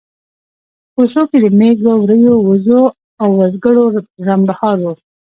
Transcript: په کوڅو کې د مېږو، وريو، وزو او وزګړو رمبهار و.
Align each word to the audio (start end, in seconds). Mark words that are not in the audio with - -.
په 0.93 0.93
کوڅو 0.95 1.21
کې 1.29 1.37
د 1.43 1.45
مېږو، 1.59 1.93
وريو، 1.99 2.35
وزو 2.49 2.81
او 3.21 3.29
وزګړو 3.39 3.83
رمبهار 4.27 4.77
و. 4.81 4.85